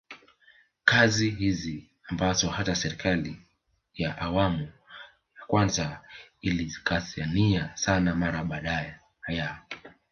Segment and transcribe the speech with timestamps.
[0.85, 3.39] Kazi hizi ambazo hata serikali
[3.93, 4.61] ya awamu
[5.39, 6.01] ya kwanza
[6.41, 9.61] ilizikazania sana mara baada ya